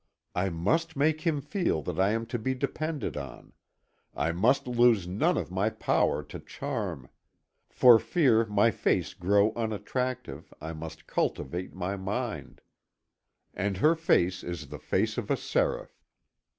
[0.33, 3.53] I must make him feel that I am to be depended on;
[4.15, 7.07] I must lose none of my power to charm;
[7.69, 12.61] for fear my face grow unattractive, I must cultivate my mind,"
[13.53, 16.01] and her face is the face of a seraph.